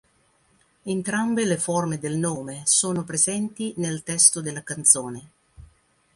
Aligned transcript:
Entrambe 0.85 1.45
le 1.45 1.57
forme 1.59 1.99
del 1.99 2.17
nome 2.17 2.63
sono 2.65 3.03
presenti 3.03 3.75
nel 3.77 4.01
testo 4.01 4.41
della 4.41 4.63
canzone. 4.63 5.29